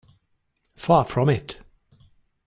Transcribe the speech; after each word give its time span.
Far 0.75 1.05
from 1.05 1.29
it. 1.29 1.59